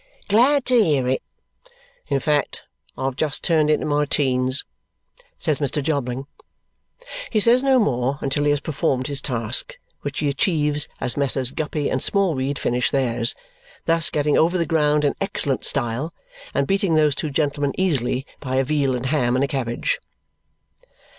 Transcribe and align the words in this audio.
"Glad 0.29 0.65
to 0.65 0.83
hear 0.83 1.07
it." 1.07 1.21
"In 2.07 2.19
fact, 2.19 2.63
I 2.97 3.05
have 3.05 3.15
just 3.15 3.43
turned 3.43 3.69
into 3.69 3.85
my 3.85 4.05
teens," 4.05 4.63
says 5.37 5.59
Mr. 5.59 5.79
Jobling. 5.83 6.25
He 7.29 7.39
says 7.39 7.61
no 7.61 7.77
more 7.77 8.17
until 8.19 8.45
he 8.45 8.49
has 8.49 8.61
performed 8.61 9.05
his 9.05 9.21
task, 9.21 9.77
which 10.01 10.17
he 10.17 10.27
achieves 10.27 10.87
as 10.99 11.17
Messrs. 11.17 11.51
Guppy 11.51 11.87
and 11.87 12.01
Smallweed 12.01 12.57
finish 12.57 12.89
theirs, 12.89 13.35
thus 13.85 14.09
getting 14.09 14.35
over 14.39 14.57
the 14.57 14.65
ground 14.65 15.05
in 15.05 15.13
excellent 15.21 15.65
style 15.65 16.15
and 16.51 16.65
beating 16.65 16.95
those 16.95 17.13
two 17.13 17.29
gentlemen 17.29 17.71
easily 17.77 18.25
by 18.39 18.55
a 18.55 18.63
veal 18.63 18.95
and 18.95 19.05
ham 19.05 19.35
and 19.35 19.43
a 19.43 19.47
cabbage. 19.47 19.99